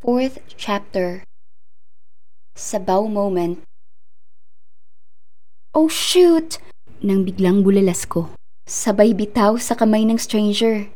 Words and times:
Fourth 0.00 0.40
chapter 0.56 1.28
Sabaw 2.56 3.04
moment 3.04 3.60
Oh 5.76 5.92
shoot! 5.92 6.56
Nang 7.04 7.28
biglang 7.28 7.60
bulalas 7.60 8.08
ko. 8.08 8.32
Sabay 8.64 9.12
bitaw 9.12 9.60
sa 9.60 9.76
kamay 9.76 10.08
ng 10.08 10.16
stranger. 10.16 10.88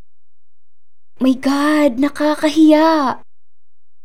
My 1.21 1.37
God! 1.37 2.01
Nakakahiya! 2.01 3.21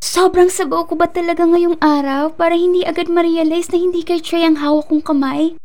Sobrang 0.04 0.52
sabaw 0.52 0.84
ko 0.84 1.00
ba 1.00 1.08
talaga 1.08 1.48
ngayong 1.48 1.80
araw 1.80 2.36
para 2.36 2.52
hindi 2.52 2.84
agad 2.84 3.08
ma-realize 3.08 3.72
na 3.72 3.80
hindi 3.80 4.04
kay 4.04 4.20
Trey 4.20 4.44
ang 4.44 4.60
hawak 4.60 4.92
kong 4.92 5.00
kamay? 5.00 5.56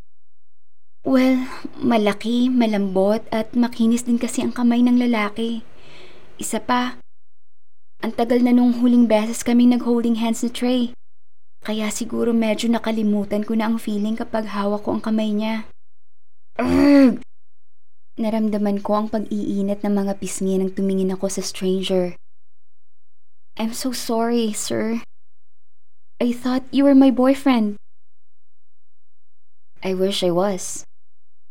Well, 1.03 1.43
malaki, 1.83 2.47
malambot 2.47 3.27
at 3.35 3.51
makinis 3.51 4.07
din 4.07 4.15
kasi 4.15 4.47
ang 4.47 4.55
kamay 4.55 4.79
ng 4.79 4.95
lalaki. 4.95 5.67
Isa 6.39 6.63
pa, 6.63 7.03
ang 8.03 8.11
tagal 8.15 8.43
na 8.43 8.51
nung 8.51 8.81
huling 8.81 9.07
beses 9.07 9.45
kaming 9.45 9.71
nag-holding 9.71 10.19
hands 10.19 10.43
ni 10.43 10.49
Trey. 10.51 10.81
Kaya 11.65 11.89
siguro 11.89 12.29
medyo 12.35 12.69
nakalimutan 12.69 13.41
ko 13.41 13.57
na 13.57 13.71
ang 13.71 13.81
feeling 13.81 14.13
kapag 14.13 14.51
hawak 14.53 14.85
ko 14.85 14.97
ang 14.97 15.01
kamay 15.01 15.33
niya. 15.33 15.65
Urgh! 16.61 17.25
Naramdaman 18.15 18.79
ko 18.79 18.95
ang 18.95 19.07
pag-iinit 19.11 19.83
ng 19.83 19.91
mga 19.91 20.23
pisngi 20.23 20.55
nang 20.55 20.71
tumingin 20.71 21.11
ako 21.11 21.27
sa 21.27 21.43
stranger. 21.43 22.15
I'm 23.59 23.75
so 23.75 23.91
sorry, 23.91 24.55
sir. 24.55 25.03
I 26.23 26.31
thought 26.31 26.63
you 26.71 26.87
were 26.87 26.95
my 26.95 27.11
boyfriend. 27.11 27.75
I 29.83 29.91
wish 29.91 30.23
I 30.23 30.31
was. 30.31 30.87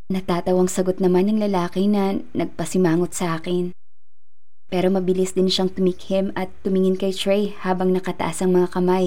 Natatawang 0.08 0.72
sagot 0.72 1.05
naman 1.05 1.28
ng 1.28 1.45
lalaki 1.45 1.84
na 1.84 2.16
nagpasimangot 2.33 3.12
sa 3.12 3.36
akin. 3.36 3.77
Pero 4.73 4.88
mabilis 4.92 5.34
din 5.36 5.48
siyang 5.48 5.73
tumikhim 5.73 6.32
at 6.36 6.52
tumingin 6.64 6.96
kay 6.98 7.12
Trey 7.12 7.52
habang 7.64 7.92
nakataas 7.92 8.41
ang 8.41 8.56
mga 8.56 8.72
kamay. 8.72 9.06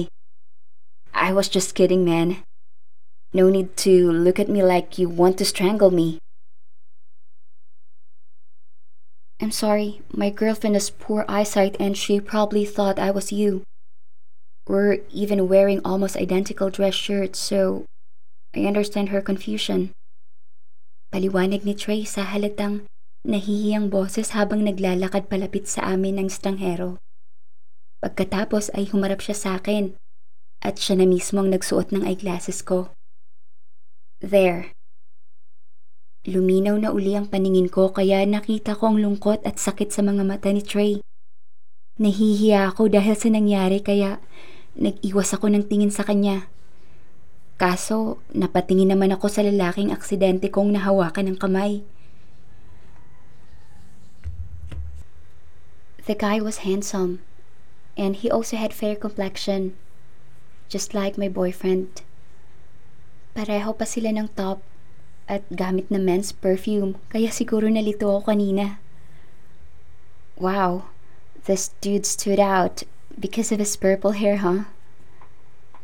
I 1.14 1.34
was 1.34 1.50
just 1.50 1.74
kidding, 1.74 2.04
man. 2.06 2.42
No 3.34 3.50
need 3.50 3.76
to 3.84 4.08
look 4.10 4.40
at 4.40 4.48
me 4.48 4.62
like 4.62 4.96
you 4.96 5.08
want 5.08 5.36
to 5.38 5.44
strangle 5.44 5.90
me. 5.90 6.18
I'm 9.38 9.52
sorry, 9.52 10.02
my 10.10 10.30
girlfriend 10.30 10.74
has 10.74 10.90
poor 10.90 11.24
eyesight 11.28 11.76
and 11.78 11.96
she 11.96 12.18
probably 12.18 12.64
thought 12.64 12.98
I 12.98 13.10
was 13.10 13.30
you. 13.30 13.62
We're 14.66 14.98
even 15.14 15.48
wearing 15.48 15.80
almost 15.84 16.16
identical 16.16 16.70
dress 16.70 16.94
shirts, 16.94 17.38
so 17.38 17.86
I 18.54 18.66
understand 18.66 19.10
her 19.10 19.22
confusion. 19.22 19.92
Paliwanag 21.14 21.64
ni 21.64 21.72
Trey 21.72 22.04
sa 22.04 22.26
halatang 22.26 22.84
nahihiyang 23.28 23.92
boses 23.92 24.32
habang 24.32 24.64
naglalakad 24.64 25.28
palapit 25.28 25.68
sa 25.68 25.84
amin 25.92 26.16
ng 26.16 26.28
stranghero. 26.32 26.96
Pagkatapos 28.00 28.72
ay 28.72 28.88
humarap 28.88 29.20
siya 29.20 29.36
sa 29.36 29.48
akin 29.60 29.92
at 30.64 30.80
siya 30.80 30.96
na 30.96 31.04
mismo 31.04 31.44
ang 31.44 31.52
nagsuot 31.52 31.92
ng 31.92 32.08
eyeglasses 32.08 32.64
ko. 32.64 32.88
There. 34.24 34.72
Luminaw 36.24 36.80
na 36.80 36.88
uli 36.90 37.14
ang 37.14 37.28
paningin 37.28 37.68
ko 37.68 37.92
kaya 37.92 38.24
nakita 38.24 38.74
ko 38.74 38.90
ang 38.90 38.98
lungkot 38.98 39.44
at 39.44 39.60
sakit 39.60 39.92
sa 39.92 40.00
mga 40.00 40.24
mata 40.24 40.48
ni 40.48 40.64
Trey. 40.64 41.04
Nahihiya 42.00 42.72
ako 42.72 42.88
dahil 42.88 43.12
sa 43.12 43.28
nangyari 43.28 43.84
kaya 43.84 44.24
nag-iwas 44.78 45.36
ako 45.36 45.52
ng 45.52 45.68
tingin 45.68 45.92
sa 45.92 46.06
kanya. 46.06 46.48
Kaso, 47.58 48.22
napatingin 48.30 48.94
naman 48.94 49.10
ako 49.10 49.26
sa 49.26 49.42
lalaking 49.42 49.90
aksidente 49.90 50.46
kong 50.48 50.70
nahawakan 50.72 51.34
ng 51.34 51.38
kamay. 51.42 51.82
The 56.08 56.16
guy 56.16 56.40
was 56.40 56.64
handsome, 56.64 57.20
and 57.92 58.16
he 58.16 58.30
also 58.30 58.56
had 58.56 58.72
fair 58.72 58.96
complexion 58.96 59.76
just 60.72 60.94
like 60.94 61.20
my 61.20 61.28
boyfriend. 61.28 62.00
Pareho 63.36 63.76
pa 63.76 63.84
sila 63.84 64.16
ng 64.16 64.32
top 64.32 64.64
at 65.28 65.44
gamit 65.52 65.92
na 65.92 66.00
men's 66.00 66.32
perfume 66.32 66.96
kaya 67.12 67.28
siguro 67.28 67.68
nalito 67.68 68.08
ako 68.08 68.32
kanina. 68.32 68.80
Wow, 70.40 70.88
this 71.44 71.76
dude 71.84 72.08
stood 72.08 72.40
out 72.40 72.88
because 73.20 73.52
of 73.52 73.60
his 73.60 73.76
purple 73.76 74.16
hair, 74.16 74.40
huh? 74.40 74.64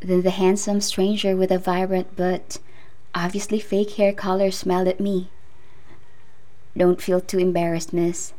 Then 0.01 0.25
the 0.25 0.33
handsome 0.33 0.81
stranger 0.81 1.37
with 1.37 1.53
a 1.53 1.61
vibrant 1.61 2.17
but 2.17 2.57
obviously 3.13 3.61
fake 3.61 4.01
hair 4.01 4.09
color 4.09 4.49
smiled 4.49 4.89
at 4.89 4.97
me. 4.97 5.29
Don't 6.73 6.97
feel 6.97 7.21
too 7.21 7.37
embarrassed, 7.37 7.93
miss. 7.93 8.33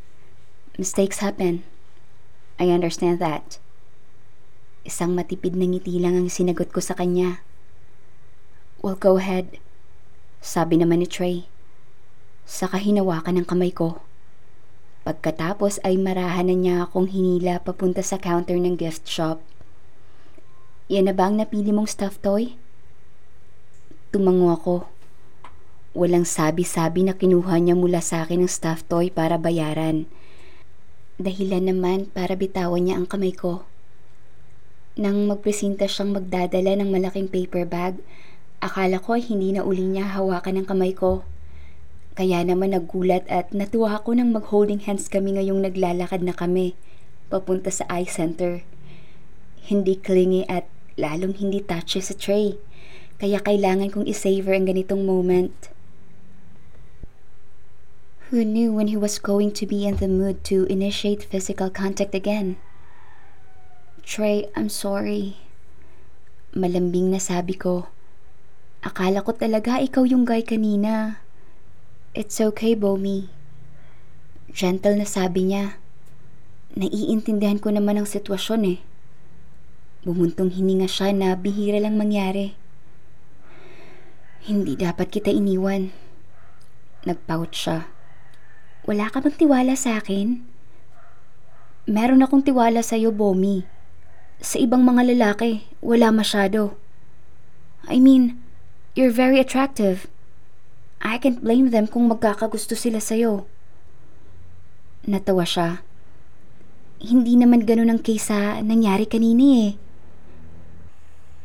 Mistakes 0.75 1.23
happen. 1.23 1.63
I 2.57 2.73
understand 2.73 3.21
that. 3.21 3.61
Isang 4.81 5.13
matipid 5.13 5.53
na 5.53 5.69
ngiti 5.69 6.01
lang 6.01 6.17
ang 6.17 6.25
sinagot 6.25 6.73
ko 6.73 6.81
sa 6.81 6.97
kanya. 6.97 7.45
Well, 8.81 8.97
go 8.97 9.21
ahead. 9.21 9.61
Sabi 10.41 10.81
naman 10.81 11.05
ni 11.05 11.07
Trey. 11.09 11.45
Saka 12.49 12.81
hinawakan 12.81 13.41
ng 13.41 13.47
kamay 13.49 13.69
ko. 13.69 14.01
Pagkatapos 15.05 15.77
ay 15.85 16.01
marahan 16.01 16.49
na 16.49 16.55
niya 16.57 16.75
akong 16.83 17.07
hinila 17.07 17.61
papunta 17.61 18.01
sa 18.01 18.17
counter 18.17 18.57
ng 18.57 18.73
gift 18.73 19.05
shop. 19.05 19.39
Yan 20.87 21.07
na 21.07 21.13
ba 21.13 21.27
ang 21.29 21.37
napili 21.37 21.69
mong 21.69 21.91
stuffed 21.91 22.23
toy? 22.23 22.57
Tumango 24.09 24.49
ako. 24.49 24.75
Walang 25.93 26.23
sabi-sabi 26.23 27.05
na 27.05 27.13
kinuha 27.13 27.59
niya 27.59 27.75
mula 27.75 27.99
sa 27.99 28.23
akin 28.23 28.43
ng 28.43 28.51
stuffed 28.51 28.87
toy 28.87 29.11
para 29.11 29.35
bayaran. 29.35 30.07
Dahilan 31.17 31.65
naman 31.65 32.13
para 32.13 32.37
bitawan 32.37 32.85
niya 32.85 33.01
ang 33.01 33.09
kamay 33.09 33.33
ko. 33.33 33.65
Nang 34.93 35.25
magpresenta 35.25 35.89
siyang 35.89 36.13
magdadala 36.13 36.77
ng 36.77 36.93
malaking 36.93 37.25
paper 37.25 37.65
bag, 37.65 37.97
akala 38.61 39.01
ko 39.01 39.17
ay 39.17 39.25
hindi 39.25 39.49
na 39.49 39.65
uli 39.65 39.81
niya 39.81 40.13
hawakan 40.13 40.61
ng 40.61 40.67
kamay 40.69 40.93
ko. 40.93 41.25
Kaya 42.13 42.45
naman 42.45 42.77
naggulat 42.77 43.25
at 43.33 43.49
natuwa 43.49 43.97
ako 43.97 44.13
nang 44.13 44.29
mag-holding 44.29 44.85
hands 44.85 45.09
kami 45.09 45.41
ngayong 45.41 45.65
naglalakad 45.65 46.21
na 46.21 46.37
kami, 46.37 46.77
papunta 47.33 47.73
sa 47.73 47.89
eye 47.89 48.05
center. 48.05 48.61
Hindi 49.65 49.97
clingy 49.97 50.45
at 50.45 50.69
lalong 51.01 51.33
hindi 51.41 51.65
touchy 51.65 51.97
sa 51.97 52.13
tray, 52.13 52.61
kaya 53.17 53.41
kailangan 53.41 53.89
kong 53.89 54.05
isavor 54.05 54.53
ang 54.53 54.69
ganitong 54.69 55.01
moment. 55.01 55.73
Who 58.27 58.43
knew 58.43 58.75
when 58.75 58.91
he 58.91 58.99
was 58.99 59.23
going 59.23 59.55
to 59.55 59.63
be 59.63 59.87
in 59.87 60.03
the 60.03 60.11
mood 60.11 60.43
to 60.51 60.67
initiate 60.67 61.23
physical 61.23 61.71
contact 61.71 62.11
again? 62.11 62.59
Trey, 64.03 64.51
I'm 64.51 64.67
sorry. 64.67 65.39
Malambing 66.51 67.15
na 67.15 67.23
sabi 67.23 67.55
ko. 67.55 67.87
Akala 68.83 69.23
ko 69.23 69.31
talaga 69.31 69.79
ikaw 69.79 70.03
yung 70.03 70.27
guy 70.27 70.43
kanina. 70.43 71.23
It's 72.11 72.43
okay, 72.43 72.75
Bomi. 72.75 73.31
Gentle 74.51 74.99
na 74.99 75.07
sabi 75.07 75.47
niya. 75.47 75.79
Naiintindihan 76.75 77.63
ko 77.63 77.71
naman 77.71 77.95
ang 77.95 78.11
sitwasyon 78.11 78.75
eh. 78.75 78.79
Bumuntong 80.03 80.51
hininga 80.51 80.91
siya 80.91 81.15
na 81.15 81.31
bihira 81.39 81.79
lang 81.79 81.95
mangyari. 81.95 82.59
Hindi 84.43 84.75
dapat 84.75 85.15
kita 85.15 85.31
iniwan. 85.31 85.95
Nagpout 87.07 87.55
siya. 87.55 87.96
Wala 88.87 89.11
ka 89.11 89.19
bang 89.19 89.35
tiwala 89.35 89.75
sa 89.75 89.99
akin? 89.99 90.39
Meron 91.91 92.23
akong 92.23 92.39
tiwala 92.39 92.79
sa 92.79 92.95
iyo, 92.95 93.11
Bomi. 93.11 93.67
Sa 94.39 94.55
ibang 94.63 94.87
mga 94.87 95.11
lalaki, 95.11 95.67
wala 95.83 96.07
masyado. 96.07 96.79
I 97.91 97.99
mean, 97.99 98.39
you're 98.95 99.11
very 99.11 99.43
attractive. 99.43 100.07
I 101.03 101.19
can't 101.19 101.43
blame 101.43 101.75
them 101.75 101.91
kung 101.91 102.07
magkakagusto 102.07 102.79
sila 102.79 103.03
sa'yo. 103.03 103.43
Natawa 105.03 105.43
siya. 105.43 105.83
Hindi 107.03 107.35
naman 107.35 107.67
ganun 107.67 107.91
ang 107.91 107.99
case 107.99 108.31
sa 108.31 108.63
nangyari 108.63 109.03
kanina 109.03 109.67
eh. 109.67 109.71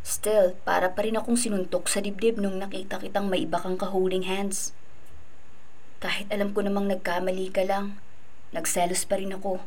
Still, 0.06 0.54
para 0.62 0.94
pa 0.94 1.02
rin 1.02 1.18
akong 1.18 1.38
sinuntok 1.38 1.90
sa 1.90 1.98
dibdib 1.98 2.38
nung 2.38 2.62
nakita 2.62 3.02
kitang 3.02 3.26
may 3.26 3.42
iba 3.42 3.58
kang 3.58 3.74
ka-holding 3.74 4.30
hands. 4.30 4.74
Kahit 6.02 6.26
alam 6.34 6.50
ko 6.50 6.66
namang 6.66 6.90
nagkamali 6.90 7.54
ka 7.54 7.62
lang, 7.62 8.02
nagselos 8.50 9.06
pa 9.06 9.22
rin 9.22 9.30
ako. 9.30 9.62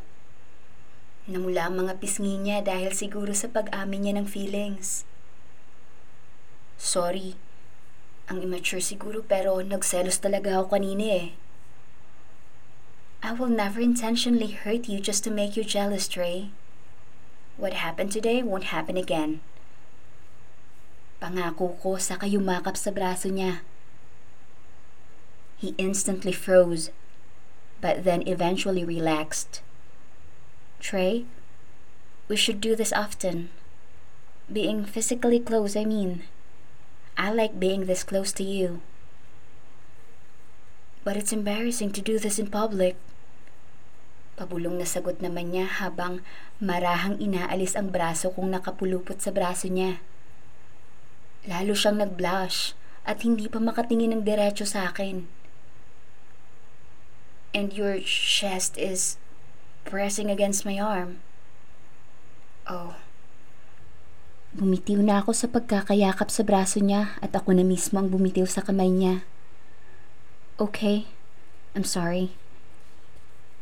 Namula 1.31 1.71
ang 1.71 1.79
mga 1.79 1.95
pisngi 2.03 2.35
niya 2.35 2.59
dahil 2.59 2.91
siguro 2.91 3.31
sa 3.31 3.47
pag-amin 3.47 4.03
niya 4.03 4.13
ng 4.19 4.27
feelings. 4.27 5.07
Sorry. 6.75 7.39
Ang 8.27 8.43
immature 8.43 8.83
siguro 8.83 9.23
pero 9.23 9.63
nagselos 9.63 10.19
talaga 10.19 10.59
ako 10.59 10.75
kanina 10.75 11.07
eh. 11.07 11.27
I 13.23 13.31
will 13.31 13.49
never 13.49 13.79
intentionally 13.79 14.53
hurt 14.53 14.91
you 14.91 14.99
just 14.99 15.23
to 15.23 15.31
make 15.31 15.55
you 15.55 15.63
jealous, 15.63 16.05
Trey. 16.05 16.51
What 17.55 17.79
happened 17.79 18.11
today 18.11 18.43
won't 18.43 18.75
happen 18.75 18.99
again. 18.99 19.39
Pangako 21.23 21.79
ko 21.79 21.95
sa 21.95 22.19
kayumakap 22.19 22.75
sa 22.75 22.91
braso 22.91 23.31
niya. 23.31 23.63
He 25.57 25.73
instantly 25.77 26.31
froze, 26.31 26.91
but 27.81 28.03
then 28.03 28.27
eventually 28.27 28.83
relaxed. 28.83 29.61
Trey, 30.79 31.25
We 32.25 32.33
should 32.33 32.57
do 32.57 32.73
this 32.73 32.89
often. 32.89 33.53
Being 34.49 34.81
physically 34.81 35.37
close, 35.37 35.77
I 35.77 35.85
mean. 35.85 36.25
I 37.17 37.29
like 37.29 37.61
being 37.61 37.85
this 37.85 38.01
close 38.01 38.33
to 38.41 38.43
you. 38.43 38.81
But 41.05 41.17
it's 41.17 41.29
embarrassing 41.29 41.93
to 41.93 42.01
do 42.01 42.17
this 42.17 42.41
in 42.41 42.49
public. 42.49 42.97
Pabulong 44.41 44.81
na 44.81 44.89
sagot 44.89 45.21
naman 45.21 45.53
niya 45.53 45.69
habang 45.77 46.25
marahang 46.57 47.21
inaalis 47.21 47.77
ang 47.77 47.93
braso 47.93 48.33
kong 48.33 48.57
nakapulupot 48.57 49.21
sa 49.21 49.29
braso 49.29 49.69
niya. 49.69 50.01
Lalo 51.45 51.77
siyang 51.77 52.01
nag-blush 52.01 52.73
at 53.05 53.21
hindi 53.21 53.45
pa 53.45 53.61
makatingin 53.61 54.17
ng 54.17 54.25
diretso 54.25 54.65
sa 54.65 54.89
akin. 54.89 55.29
And 57.55 57.71
your 57.71 58.03
chest 58.03 58.75
is 58.75 59.15
pressing 59.87 60.27
against 60.27 60.67
my 60.67 60.75
arm. 60.75 61.23
Oh. 62.67 62.99
Bumitiw 64.51 64.99
na 64.99 65.23
ako 65.23 65.31
sa 65.31 65.47
pagkakayakap 65.47 66.27
sa 66.27 66.43
braso 66.43 66.83
niya 66.83 67.15
at 67.23 67.31
ako 67.31 67.55
na 67.55 67.63
mismo 67.63 67.95
ang 67.95 68.11
bumitiw 68.11 68.43
sa 68.43 68.59
kamay 68.59 68.91
niya. 68.91 69.23
Okay, 70.59 71.07
I'm 71.71 71.87
sorry. 71.87 72.35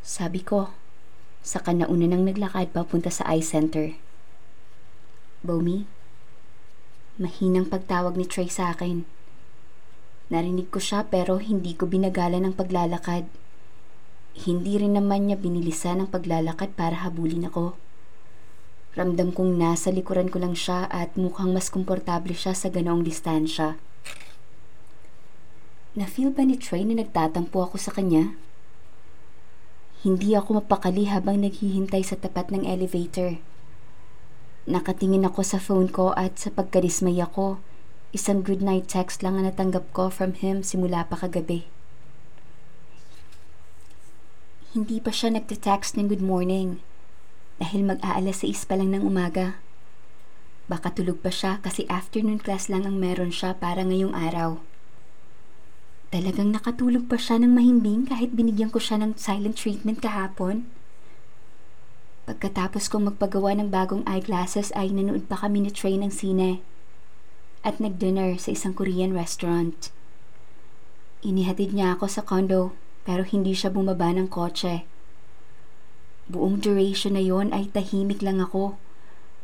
Sabi 0.02 0.42
ko, 0.42 0.74
saka 1.46 1.70
nauna 1.70 2.10
nang 2.10 2.26
naglakad 2.26 2.74
papunta 2.74 3.14
sa 3.14 3.30
eye 3.30 3.46
center. 3.46 3.94
Bomi, 5.46 5.86
mahinang 7.22 7.70
pagtawag 7.70 8.18
ni 8.18 8.26
Trey 8.26 8.50
sa 8.50 8.74
akin. 8.74 9.06
Narinig 10.34 10.74
ko 10.74 10.82
siya 10.82 11.06
pero 11.06 11.38
hindi 11.38 11.78
ko 11.78 11.86
binagala 11.86 12.42
ng 12.42 12.58
paglalakad. 12.58 13.43
Hindi 14.34 14.82
rin 14.82 14.98
naman 14.98 15.30
niya 15.30 15.38
binilisan 15.38 16.02
ang 16.02 16.10
paglalakad 16.10 16.74
para 16.74 17.06
habulin 17.06 17.46
ako. 17.46 17.78
Ramdam 18.98 19.34
kong 19.34 19.58
nasa 19.58 19.90
likuran 19.90 20.30
ko 20.30 20.42
lang 20.42 20.54
siya 20.54 20.90
at 20.90 21.14
mukhang 21.18 21.54
mas 21.54 21.70
komportable 21.70 22.34
siya 22.34 22.54
sa 22.54 22.70
ganoong 22.70 23.02
distansya. 23.02 23.78
Na-feel 25.94 26.34
ba 26.34 26.42
ni 26.42 26.58
Trey 26.58 26.86
na 26.86 26.98
nagtatampo 27.02 27.62
ako 27.62 27.78
sa 27.78 27.94
kanya? 27.94 28.34
Hindi 30.06 30.38
ako 30.38 30.62
mapakali 30.62 31.10
habang 31.10 31.42
naghihintay 31.42 32.06
sa 32.06 32.18
tapat 32.18 32.54
ng 32.54 32.70
elevator. 32.70 33.38
Nakatingin 34.70 35.26
ako 35.26 35.42
sa 35.42 35.58
phone 35.58 35.90
ko 35.90 36.14
at 36.14 36.38
sa 36.38 36.54
pagkadismay 36.54 37.18
ako, 37.18 37.62
isang 38.14 38.46
good 38.46 38.62
night 38.62 38.90
text 38.90 39.26
lang 39.26 39.42
ang 39.42 39.50
natanggap 39.50 39.90
ko 39.90 40.14
from 40.14 40.38
him 40.38 40.62
simula 40.62 41.06
pa 41.10 41.18
kagabi. 41.18 41.73
Hindi 44.74 44.98
pa 44.98 45.14
siya 45.14 45.30
nagte-text 45.30 46.02
ng 46.02 46.10
good 46.10 46.26
morning 46.26 46.82
dahil 47.62 47.86
mag-aalas 47.86 48.42
6 48.42 48.66
pa 48.66 48.74
lang 48.74 48.90
ng 48.98 49.06
umaga. 49.06 49.62
Baka 50.66 50.90
tulog 50.90 51.22
pa 51.22 51.30
siya 51.30 51.62
kasi 51.62 51.86
afternoon 51.86 52.42
class 52.42 52.74
lang 52.74 52.90
ang 52.90 52.98
meron 52.98 53.30
siya 53.30 53.54
para 53.54 53.86
ngayong 53.86 54.18
araw. 54.18 54.58
Talagang 56.10 56.58
nakatulog 56.58 57.06
pa 57.06 57.22
siya 57.22 57.38
ng 57.38 57.54
mahimbing 57.54 58.10
kahit 58.10 58.34
binigyan 58.34 58.74
ko 58.74 58.82
siya 58.82 58.98
ng 58.98 59.14
silent 59.14 59.62
treatment 59.62 60.02
kahapon. 60.02 60.66
Pagkatapos 62.26 62.90
kong 62.90 63.14
magpagawa 63.14 63.54
ng 63.54 63.70
bagong 63.70 64.02
eyeglasses 64.10 64.74
ay 64.74 64.90
nanood 64.90 65.30
pa 65.30 65.38
kami 65.38 65.62
ni 65.62 65.70
Trey 65.70 66.02
ng 66.02 66.10
sine 66.10 66.66
at 67.62 67.78
nag-dinner 67.78 68.42
sa 68.42 68.50
isang 68.50 68.74
Korean 68.74 69.14
restaurant. 69.14 69.94
Inihatid 71.22 71.78
niya 71.78 71.94
ako 71.94 72.10
sa 72.10 72.26
condo 72.26 72.74
pero 73.04 73.28
hindi 73.28 73.52
siya 73.52 73.72
bumaba 73.72 74.12
ng 74.16 74.32
kotse. 74.32 74.88
Buong 76.32 76.64
duration 76.64 77.20
na 77.20 77.24
yon 77.24 77.52
ay 77.52 77.68
tahimik 77.68 78.24
lang 78.24 78.40
ako. 78.40 78.80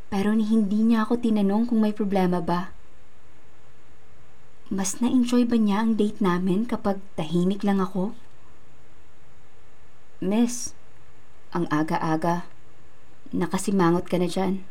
Pero 0.08 0.32
ni 0.34 0.48
hindi 0.48 0.82
niya 0.82 1.06
ako 1.06 1.20
tinanong 1.22 1.70
kung 1.70 1.84
may 1.84 1.92
problema 1.92 2.40
ba. 2.40 2.72
Mas 4.72 5.04
na-enjoy 5.04 5.50
ba 5.50 5.58
niya 5.58 5.84
ang 5.84 6.00
date 6.00 6.22
namin 6.24 6.64
kapag 6.64 7.02
tahimik 7.20 7.66
lang 7.66 7.82
ako? 7.82 8.16
Miss, 10.22 10.78
ang 11.52 11.66
aga-aga. 11.74 12.46
Nakasimangot 13.34 14.06
ka 14.06 14.22
na 14.22 14.30
dyan. 14.30 14.62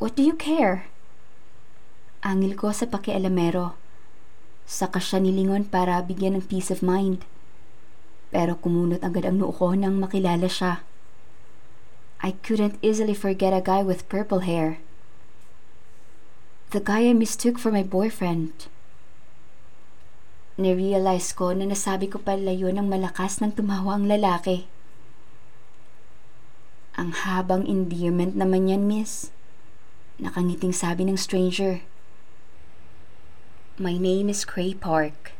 What 0.00 0.16
do 0.16 0.24
you 0.24 0.36
care? 0.36 0.88
Angil 2.20 2.56
ko 2.56 2.72
sa 2.72 2.84
pakialamero. 2.88 3.79
Saka 4.68 4.98
siya 4.98 5.20
nilingon 5.20 5.68
para 5.68 6.00
bigyan 6.00 6.36
ng 6.40 6.44
peace 6.48 6.72
of 6.72 6.80
mind. 6.84 7.24
Pero 8.30 8.56
kumunot 8.58 9.02
agad 9.02 9.26
ang 9.26 9.42
noo 9.42 9.50
ko 9.50 9.74
nang 9.74 9.98
makilala 9.98 10.46
siya. 10.46 10.84
I 12.20 12.36
couldn't 12.44 12.76
easily 12.84 13.16
forget 13.16 13.56
a 13.56 13.64
guy 13.64 13.80
with 13.80 14.08
purple 14.12 14.44
hair. 14.44 14.78
The 16.70 16.78
guy 16.78 17.08
I 17.08 17.16
mistook 17.16 17.58
for 17.58 17.74
my 17.74 17.82
boyfriend. 17.82 18.70
Nirealize 20.60 21.32
ko 21.32 21.56
na 21.56 21.64
nasabi 21.64 22.06
ko 22.06 22.20
pala 22.20 22.52
yun 22.52 22.76
ng 22.76 22.86
malakas 22.86 23.40
nang 23.40 23.56
tumawa 23.56 23.96
ang 23.96 24.06
lalaki. 24.06 24.68
Ang 27.00 27.16
habang 27.24 27.64
endearment 27.64 28.36
naman 28.36 28.68
yan, 28.68 28.84
miss. 28.84 29.32
Nakangiting 30.20 30.76
sabi 30.76 31.08
ng 31.08 31.16
stranger. 31.16 31.80
My 33.80 33.96
name 33.96 34.28
is 34.28 34.44
Cray 34.44 34.74
Park. 34.74 35.32